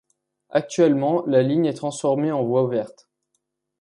Actuellement 0.49 1.23
la 1.27 1.43
ligne 1.43 1.67
est 1.67 1.75
transformée 1.75 2.31
en 2.31 2.43
voie 2.43 2.67
verte. 2.67 3.07